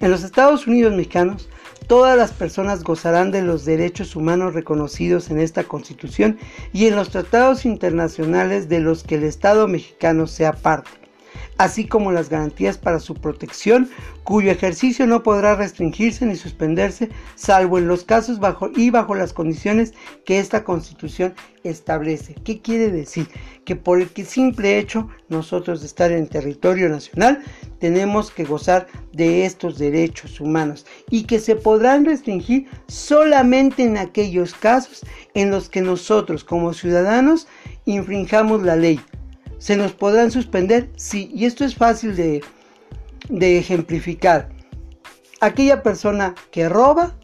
En 0.00 0.10
los 0.10 0.24
Estados 0.24 0.66
Unidos 0.66 0.94
Mexicanos, 0.94 1.50
todas 1.86 2.16
las 2.16 2.32
personas 2.32 2.82
gozarán 2.82 3.30
de 3.30 3.42
los 3.42 3.66
derechos 3.66 4.16
humanos 4.16 4.54
reconocidos 4.54 5.30
en 5.30 5.40
esta 5.40 5.64
Constitución 5.64 6.38
y 6.72 6.86
en 6.86 6.96
los 6.96 7.10
tratados 7.10 7.66
internacionales 7.66 8.70
de 8.70 8.80
los 8.80 9.04
que 9.04 9.16
el 9.16 9.24
Estado 9.24 9.68
mexicano 9.68 10.26
sea 10.26 10.54
parte 10.54 11.03
así 11.58 11.86
como 11.86 12.12
las 12.12 12.28
garantías 12.28 12.78
para 12.78 12.98
su 12.98 13.14
protección, 13.14 13.88
cuyo 14.24 14.50
ejercicio 14.50 15.06
no 15.06 15.22
podrá 15.22 15.54
restringirse 15.54 16.26
ni 16.26 16.36
suspenderse, 16.36 17.10
salvo 17.34 17.78
en 17.78 17.88
los 17.88 18.04
casos 18.04 18.40
bajo 18.40 18.70
y 18.74 18.90
bajo 18.90 19.14
las 19.14 19.32
condiciones 19.32 19.94
que 20.24 20.38
esta 20.38 20.64
Constitución 20.64 21.34
establece. 21.62 22.34
¿Qué 22.44 22.60
quiere 22.60 22.90
decir? 22.90 23.28
Que 23.64 23.76
por 23.76 24.00
el 24.00 24.10
simple 24.26 24.78
hecho 24.78 25.08
nosotros 25.28 25.80
de 25.80 25.86
estar 25.86 26.12
en 26.12 26.26
territorio 26.26 26.88
nacional 26.88 27.42
tenemos 27.78 28.30
que 28.30 28.44
gozar 28.44 28.86
de 29.12 29.44
estos 29.44 29.78
derechos 29.78 30.40
humanos 30.40 30.86
y 31.10 31.24
que 31.24 31.38
se 31.38 31.56
podrán 31.56 32.04
restringir 32.04 32.66
solamente 32.86 33.84
en 33.84 33.98
aquellos 33.98 34.54
casos 34.54 35.04
en 35.34 35.50
los 35.50 35.68
que 35.68 35.80
nosotros 35.80 36.44
como 36.44 36.72
ciudadanos 36.74 37.46
infringamos 37.84 38.62
la 38.62 38.76
ley 38.76 39.00
¿Se 39.58 39.76
nos 39.76 39.92
podrán 39.92 40.30
suspender? 40.30 40.90
Sí, 40.96 41.30
y 41.34 41.44
esto 41.44 41.64
es 41.64 41.74
fácil 41.74 42.16
de, 42.16 42.42
ejemplificar. 43.58 44.50
Aquella 45.40 45.82
persona 45.82 46.34
que 46.50 46.68
roba 46.68 47.16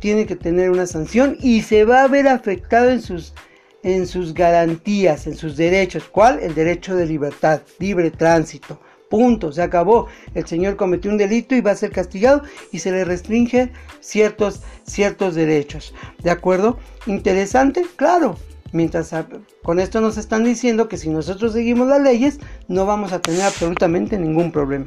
tiene 0.00 0.26
que 0.26 0.36
tener 0.36 0.70
una 0.70 0.86
sanción 0.86 1.36
y 1.40 1.62
se 1.62 1.84
va 1.84 2.02
a 2.02 2.08
ver 2.08 2.28
afectado 2.28 2.90
en 2.90 3.02
sus, 3.02 3.34
en 3.82 4.06
sus 4.06 4.34
garantías, 4.34 5.26
en 5.26 5.36
sus 5.36 5.56
derechos. 5.56 6.04
¿Cuál? 6.04 6.40
El 6.40 6.54
derecho 6.54 6.96
de 6.96 7.06
libertad, 7.06 7.62
libre 7.78 8.10
tránsito. 8.10 8.80
Punto, 9.08 9.52
se 9.52 9.62
acabó. 9.62 10.06
El 10.34 10.46
señor 10.46 10.76
cometió 10.76 11.10
un 11.10 11.16
delito 11.16 11.54
y 11.54 11.60
va 11.60 11.70
a 11.70 11.76
ser 11.76 11.90
castigado 11.90 12.42
y 12.72 12.80
se 12.80 12.90
le 12.90 13.04
restringe 13.04 13.72
ciertos, 14.00 14.60
ciertos 14.84 15.34
derechos. 15.34 15.94
¿De 16.22 16.30
acuerdo? 16.30 16.78
Interesante, 17.06 17.86
claro. 17.96 18.36
Mientras 18.72 19.14
con 19.62 19.80
esto 19.80 20.00
nos 20.00 20.18
están 20.18 20.44
diciendo 20.44 20.88
que 20.88 20.98
si 20.98 21.08
nosotros 21.08 21.52
seguimos 21.52 21.88
las 21.88 22.02
leyes 22.02 22.38
no 22.68 22.84
vamos 22.84 23.12
a 23.12 23.20
tener 23.20 23.42
absolutamente 23.42 24.18
ningún 24.18 24.52
problema. 24.52 24.86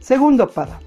Segundo 0.00 0.48
párrafo. 0.48 0.86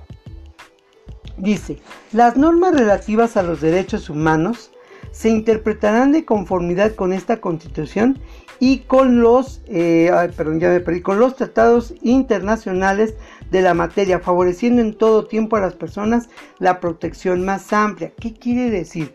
Dice, 1.38 1.80
las 2.14 2.38
normas 2.38 2.74
relativas 2.74 3.38
a 3.38 3.44
los 3.44 3.62
derechos 3.62 4.10
humanos 4.10 4.72
se 5.12 5.30
interpretarán 5.30 6.12
de 6.12 6.26
conformidad 6.26 6.96
con 6.96 7.14
esta 7.14 7.40
constitución 7.40 8.20
y 8.60 8.80
con 8.80 9.22
los, 9.22 9.62
eh, 9.68 10.12
perdón, 10.36 10.60
ya 10.60 10.70
me 10.70 11.02
con 11.02 11.20
los 11.20 11.36
tratados 11.36 11.94
internacionales 12.02 13.16
de 13.52 13.62
la 13.62 13.74
materia, 13.74 14.20
favoreciendo 14.20 14.82
en 14.82 14.94
todo 14.94 15.26
tiempo 15.26 15.56
a 15.56 15.62
las 15.62 15.76
personas 15.76 16.30
la 16.60 16.80
protección 16.80 17.44
más 17.44 17.72
amplia. 17.74 18.14
¿Qué 18.20 18.34
quiere 18.34 18.70
decir? 18.70 19.14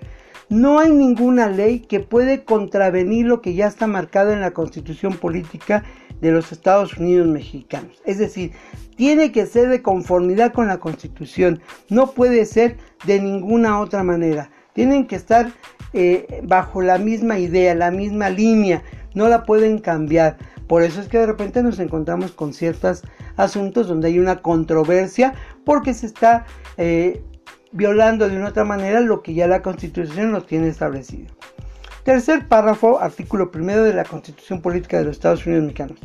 No 0.51 0.81
hay 0.81 0.91
ninguna 0.91 1.49
ley 1.49 1.79
que 1.79 2.01
puede 2.01 2.43
contravenir 2.43 3.25
lo 3.25 3.41
que 3.41 3.55
ya 3.55 3.69
está 3.69 3.87
marcado 3.87 4.33
en 4.33 4.41
la 4.41 4.51
constitución 4.51 5.13
política 5.15 5.85
de 6.21 6.33
los 6.33 6.51
Estados 6.51 6.97
Unidos 6.97 7.29
mexicanos. 7.29 8.03
Es 8.05 8.19
decir, 8.19 8.51
tiene 8.97 9.31
que 9.31 9.47
ser 9.47 9.69
de 9.69 9.81
conformidad 9.81 10.53
con 10.53 10.67
la 10.67 10.79
constitución, 10.79 11.61
no 11.89 12.11
puede 12.11 12.45
ser 12.47 12.79
de 13.07 13.21
ninguna 13.21 13.79
otra 13.79 14.03
manera. 14.03 14.51
Tienen 14.73 15.07
que 15.07 15.15
estar 15.15 15.53
eh, 15.93 16.43
bajo 16.43 16.83
la 16.83 16.99
misma 16.99 17.39
idea, 17.39 17.77
la 17.77 17.93
misma 17.93 18.29
línea, 18.29 18.83
no 19.15 19.29
la 19.29 19.45
pueden 19.45 19.79
cambiar. 19.79 20.37
Por 20.67 20.83
eso 20.83 21.01
es 21.01 21.07
que 21.07 21.19
de 21.19 21.27
repente 21.27 21.63
nos 21.63 21.79
encontramos 21.79 22.33
con 22.33 22.55
ciertos 22.55 23.03
asuntos 23.37 23.87
donde 23.87 24.09
hay 24.09 24.19
una 24.19 24.43
controversia 24.43 25.33
porque 25.65 25.95
se 25.95 26.07
está 26.07 26.45
eh, 26.77 27.23
violando 27.73 28.29
de 28.29 28.37
una 28.37 28.49
otra 28.49 28.65
manera 28.65 29.01
lo 29.01 29.23
que 29.23 29.35
ya 29.35 29.47
la 29.47 29.63
Constitución 29.63 30.33
nos 30.33 30.47
tiene 30.47 30.69
establecido. 30.69 31.33
Tercer 32.05 32.49
párrafo, 32.49 32.99
artículo 32.99 33.51
primero 33.51 33.85
de 33.85 33.95
la 33.95 34.05
Constitución 34.05 34.63
Política 34.63 34.99
de 34.99 35.05
los 35.05 35.17
Estados 35.17 35.47
Unidos 35.47 35.65
Mexicanos. 35.65 35.99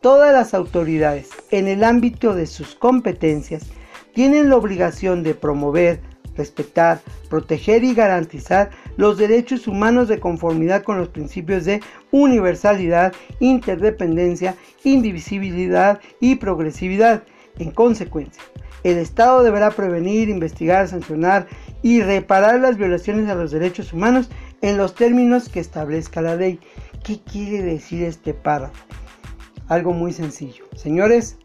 Todas 0.00 0.32
las 0.32 0.52
autoridades, 0.52 1.30
en 1.50 1.68
el 1.68 1.84
ámbito 1.84 2.34
de 2.34 2.46
sus 2.46 2.74
competencias, 2.74 3.66
tienen 4.14 4.50
la 4.50 4.56
obligación 4.56 5.22
de 5.22 5.34
promover, 5.34 6.00
respetar, 6.36 7.00
proteger 7.30 7.84
y 7.84 7.94
garantizar 7.94 8.70
los 8.96 9.16
derechos 9.16 9.66
humanos 9.66 10.08
de 10.08 10.20
conformidad 10.20 10.82
con 10.82 10.98
los 10.98 11.08
principios 11.08 11.64
de 11.64 11.80
universalidad, 12.10 13.12
interdependencia, 13.40 14.56
indivisibilidad 14.84 16.00
y 16.20 16.36
progresividad. 16.36 17.22
En 17.58 17.70
consecuencia, 17.70 18.42
el 18.84 18.98
Estado 18.98 19.42
deberá 19.42 19.70
prevenir, 19.70 20.28
investigar, 20.28 20.88
sancionar 20.88 21.46
y 21.82 22.02
reparar 22.02 22.60
las 22.60 22.76
violaciones 22.76 23.28
a 23.28 23.34
los 23.34 23.50
derechos 23.50 23.92
humanos 23.92 24.30
en 24.60 24.76
los 24.76 24.94
términos 24.94 25.48
que 25.48 25.60
establezca 25.60 26.20
la 26.20 26.36
ley. 26.36 26.58
¿Qué 27.04 27.20
quiere 27.20 27.62
decir 27.62 28.02
este 28.02 28.34
párrafo? 28.34 28.84
Algo 29.68 29.92
muy 29.92 30.12
sencillo. 30.12 30.64
Señores, 30.74 31.38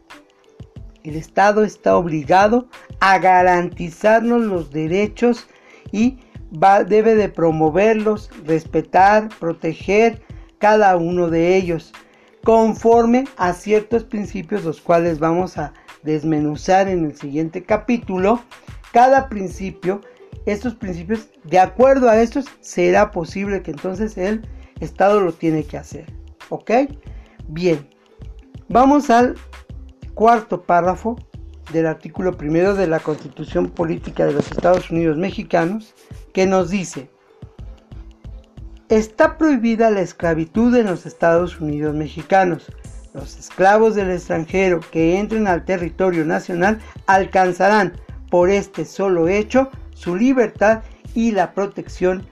el 1.04 1.16
Estado 1.16 1.64
está 1.64 1.96
obligado 1.96 2.68
a 3.00 3.18
garantizarnos 3.18 4.42
los 4.42 4.70
derechos 4.70 5.46
y 5.92 6.18
debe 6.86 7.14
de 7.14 7.28
promoverlos, 7.28 8.30
respetar, 8.44 9.28
proteger 9.38 10.22
cada 10.58 10.96
uno 10.96 11.28
de 11.28 11.56
ellos, 11.56 11.92
conforme 12.42 13.24
a 13.36 13.52
ciertos 13.52 14.04
principios 14.04 14.64
los 14.64 14.80
cuales 14.80 15.18
vamos 15.18 15.58
a 15.58 15.72
desmenuzar 16.02 16.88
en 16.88 17.04
el 17.04 17.16
siguiente 17.16 17.64
capítulo 17.64 18.42
cada 18.92 19.28
principio, 19.28 20.00
estos 20.46 20.74
principios, 20.74 21.28
de 21.44 21.58
acuerdo 21.58 22.08
a 22.08 22.20
estos, 22.20 22.46
será 22.60 23.10
posible 23.10 23.62
que 23.62 23.70
entonces 23.70 24.16
el 24.16 24.48
Estado 24.80 25.20
lo 25.20 25.32
tiene 25.32 25.64
que 25.64 25.76
hacer. 25.76 26.06
¿Ok? 26.48 26.70
Bien, 27.48 27.88
vamos 28.68 29.10
al 29.10 29.34
cuarto 30.14 30.62
párrafo 30.62 31.16
del 31.72 31.86
artículo 31.86 32.36
primero 32.36 32.74
de 32.74 32.86
la 32.86 33.00
Constitución 33.00 33.68
Política 33.68 34.26
de 34.26 34.32
los 34.32 34.50
Estados 34.50 34.90
Unidos 34.90 35.16
Mexicanos, 35.16 35.94
que 36.32 36.46
nos 36.46 36.70
dice, 36.70 37.10
está 38.88 39.36
prohibida 39.36 39.90
la 39.90 40.00
esclavitud 40.00 40.74
en 40.76 40.86
los 40.86 41.06
Estados 41.06 41.60
Unidos 41.60 41.94
Mexicanos. 41.94 42.66
Los 43.14 43.38
esclavos 43.38 43.94
del 43.94 44.10
extranjero 44.10 44.80
que 44.92 45.18
entren 45.18 45.46
al 45.46 45.64
territorio 45.64 46.24
nacional 46.24 46.78
alcanzarán 47.06 47.94
por 48.30 48.50
este 48.50 48.84
solo 48.84 49.28
hecho 49.28 49.70
su 49.94 50.14
libertad 50.14 50.82
y 51.14 51.32
la 51.32 51.52
protección 51.52 52.26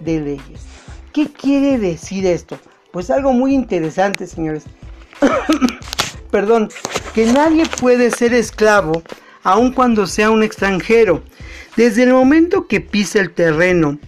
de 0.00 0.20
leyes. 0.20 0.66
¿Qué 1.12 1.28
quiere 1.28 1.78
decir 1.78 2.26
esto? 2.26 2.58
Pues 2.92 3.10
algo 3.10 3.32
muy 3.32 3.54
interesante, 3.54 4.26
señores. 4.26 4.64
Perdón, 6.30 6.68
que 7.14 7.26
nadie 7.26 7.64
puede 7.80 8.10
ser 8.10 8.34
esclavo 8.34 9.02
aun 9.42 9.72
cuando 9.72 10.06
sea 10.06 10.30
un 10.30 10.42
extranjero. 10.42 11.22
Desde 11.76 12.02
el 12.02 12.12
momento 12.12 12.66
que 12.66 12.80
pisa 12.80 13.20
el 13.20 13.32
terreno, 13.32 13.98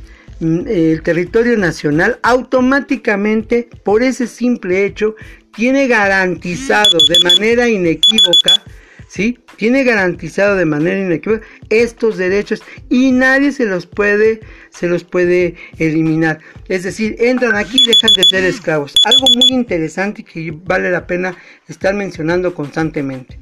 mm, 0.41 0.67
el 0.67 1.03
territorio 1.03 1.57
nacional, 1.57 2.19
automáticamente, 2.23 3.69
por 3.85 4.03
ese 4.03 4.27
simple 4.27 4.85
hecho, 4.85 5.15
tiene 5.55 5.89
garantizado 5.89 6.99
de 7.09 7.21
manera 7.25 7.69
inequívoca 7.69 8.63
¿sí? 9.11 9.39
Tiene 9.57 9.83
garantizado 9.83 10.55
de 10.55 10.65
manera 10.65 10.99
inequívoca 10.99 11.45
estos 11.69 12.17
derechos 12.17 12.63
y 12.89 13.11
nadie 13.11 13.51
se 13.51 13.67
los 13.67 13.87
puede, 13.87 14.41
se 14.71 14.87
los 14.87 15.03
puede 15.03 15.57
eliminar. 15.79 16.39
Es 16.69 16.85
decir, 16.85 17.17
entran 17.19 17.57
aquí 17.57 17.77
y 17.83 17.87
dejan 17.89 18.11
de 18.17 18.23
ser 18.23 18.45
esclavos. 18.45 18.95
Algo 19.05 19.27
muy 19.35 19.51
interesante 19.51 20.23
que 20.23 20.53
vale 20.65 20.91
la 20.91 21.07
pena 21.07 21.37
estar 21.69 21.93
mencionando 21.93 22.55
constantemente. 22.55 23.41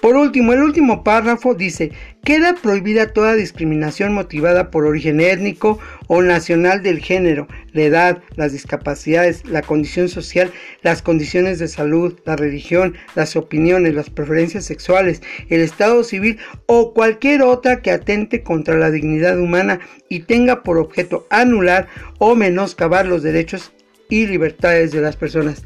Por 0.00 0.14
último, 0.14 0.52
el 0.52 0.62
último 0.62 1.02
párrafo 1.02 1.54
dice, 1.54 1.90
queda 2.22 2.54
prohibida 2.54 3.12
toda 3.12 3.34
discriminación 3.34 4.14
motivada 4.14 4.70
por 4.70 4.84
origen 4.84 5.20
étnico 5.20 5.80
o 6.06 6.22
nacional 6.22 6.84
del 6.84 7.00
género, 7.00 7.48
la 7.72 7.82
edad, 7.82 8.22
las 8.36 8.52
discapacidades, 8.52 9.44
la 9.44 9.62
condición 9.62 10.08
social, 10.08 10.52
las 10.82 11.02
condiciones 11.02 11.58
de 11.58 11.66
salud, 11.66 12.16
la 12.24 12.36
religión, 12.36 12.96
las 13.16 13.34
opiniones, 13.34 13.94
las 13.94 14.08
preferencias 14.08 14.64
sexuales, 14.64 15.20
el 15.48 15.60
estado 15.60 16.04
civil 16.04 16.38
o 16.66 16.94
cualquier 16.94 17.42
otra 17.42 17.82
que 17.82 17.90
atente 17.90 18.44
contra 18.44 18.78
la 18.78 18.92
dignidad 18.92 19.38
humana 19.38 19.80
y 20.08 20.20
tenga 20.20 20.62
por 20.62 20.78
objeto 20.78 21.26
anular 21.28 21.88
o 22.18 22.36
menoscabar 22.36 23.04
los 23.04 23.24
derechos 23.24 23.72
y 24.08 24.26
libertades 24.26 24.92
de 24.92 25.00
las 25.00 25.16
personas. 25.16 25.64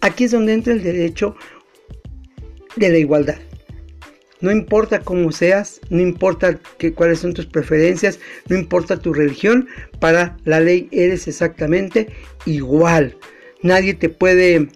Aquí 0.00 0.24
es 0.24 0.30
donde 0.30 0.54
entra 0.54 0.72
el 0.72 0.82
derecho 0.82 1.36
de 2.76 2.88
la 2.88 2.98
igualdad. 2.98 3.36
No 4.44 4.52
importa 4.52 5.00
cómo 5.00 5.32
seas, 5.32 5.80
no 5.88 6.02
importa 6.02 6.60
cuáles 6.96 7.20
son 7.20 7.32
tus 7.32 7.46
preferencias, 7.46 8.18
no 8.46 8.58
importa 8.58 8.98
tu 8.98 9.14
religión, 9.14 9.66
para 10.00 10.36
la 10.44 10.60
ley 10.60 10.86
eres 10.92 11.26
exactamente 11.26 12.08
igual. 12.44 13.16
Nadie 13.62 13.94
te 13.94 14.10
puede 14.10 14.68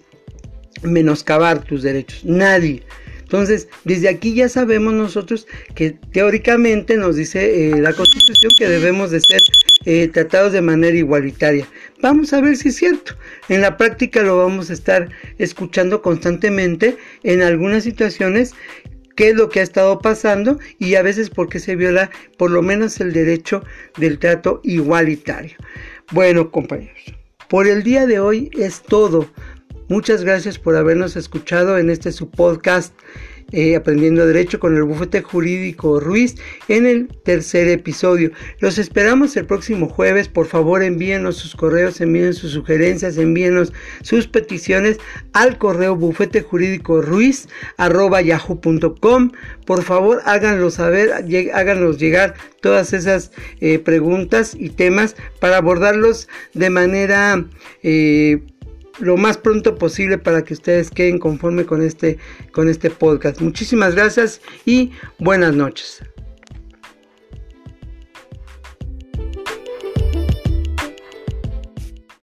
menoscabar 0.81 1.63
tus 1.65 1.83
derechos, 1.83 2.25
nadie. 2.25 2.83
Entonces, 3.19 3.69
desde 3.85 4.09
aquí 4.09 4.33
ya 4.33 4.49
sabemos 4.49 4.95
nosotros 4.95 5.47
que 5.75 5.91
teóricamente 6.13 6.97
nos 6.97 7.17
dice 7.17 7.69
eh, 7.69 7.79
la 7.79 7.93
Constitución 7.93 8.53
que 8.57 8.71
debemos 8.71 9.11
de 9.11 9.21
ser 9.21 9.43
eh, 9.85 10.09
tratados 10.09 10.55
de 10.55 10.63
manera 10.63 10.97
igualitaria. 10.97 11.69
Vamos 12.01 12.33
a 12.33 12.41
ver 12.41 12.57
si 12.57 12.71
es 12.71 12.77
cierto. 12.77 13.17
En 13.51 13.61
la 13.61 13.77
práctica 13.77 14.23
lo 14.23 14.39
vamos 14.39 14.71
a 14.71 14.73
estar 14.73 15.11
escuchando 15.37 16.01
constantemente 16.01 16.97
en 17.23 17.43
algunas 17.43 17.85
situaciones 17.85 18.55
qué 19.19 19.31
es 19.31 19.35
lo 19.35 19.49
que 19.49 19.59
ha 19.59 19.65
estado 19.65 19.99
pasando 19.99 20.61
y 20.79 20.95
a 20.95 21.03
veces 21.03 21.29
por 21.29 21.49
qué 21.49 21.59
se 21.59 21.75
viola 21.75 22.09
por 22.37 22.53
lo 22.53 22.63
menos 22.63 23.01
el 23.01 23.13
derecho 23.13 23.65
del 23.97 24.21
trato 24.21 24.61
igualitario. 24.63 25.57
Bueno, 26.13 26.53
compañeros, 26.53 27.17
por 27.49 27.67
el 27.67 27.83
día 27.83 28.07
de 28.07 28.21
hoy 28.21 28.49
es 28.57 28.81
todo. 28.81 29.29
Muchas 29.89 30.23
gracias 30.23 30.61
por 30.61 30.77
habernos 30.77 31.17
escuchado 31.17 31.79
en 31.79 31.91
este 31.91 32.13
su 32.13 32.31
podcast 32.31 32.95
eh, 33.53 33.77
Aprendiendo 33.77 34.27
Derecho 34.27 34.59
con 34.59 34.77
el 34.77 34.83
bufete 34.85 35.23
jurídico 35.23 36.01
Ruiz 36.01 36.37
en 36.69 36.87
el 36.87 37.09
tercer 37.09 37.69
episodio. 37.69 38.31
Los 38.61 38.79
esperamos 38.79 39.37
el 39.37 39.47
próximo 39.47 39.89
jueves. 39.89 40.29
Por 40.29 40.47
favor, 40.47 40.83
envíenos 40.83 41.37
sus 41.37 41.55
correos, 41.55 42.01
envíen 42.01 42.35
sus 42.35 42.53
sugerencias, 42.53 43.17
envíenos 43.17 43.73
sus 44.03 44.27
peticiones 44.27 44.99
al 45.33 45.59
correo 45.59 45.97
bufete. 45.97 46.45
Por 49.67 49.83
favor, 49.83 50.23
háganlo 50.25 50.71
saber, 50.71 51.13
háganos 51.53 51.99
llegar 51.99 52.35
todas 52.61 52.93
esas 52.93 53.33
eh, 53.61 53.79
preguntas 53.79 54.55
y 54.59 54.71
temas 54.71 55.17
para 55.41 55.59
abordarlos 55.59 56.29
de 56.55 56.71
manera 56.71 57.45
eh, 57.83 58.41
lo 59.01 59.17
más 59.17 59.37
pronto 59.37 59.77
posible 59.77 60.19
para 60.19 60.45
que 60.45 60.55
ustedes 60.55 60.91
queden 60.91 61.19
conforme 61.19 61.65
con 61.65 61.83
este, 61.83 62.19
con 62.53 62.69
este 62.69 62.91
podcast. 62.91 63.41
Muchísimas 63.41 63.95
gracias 63.95 64.41
y 64.65 64.93
buenas 65.19 65.55
noches. 65.55 66.03